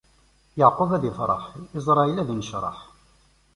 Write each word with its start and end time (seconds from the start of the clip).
Yeɛqub 0.59 0.91
ad 0.93 1.03
ifreḥ; 1.09 1.43
Isṛayil 1.79 2.17
ad 2.21 2.29
innecreḥ. 2.33 2.77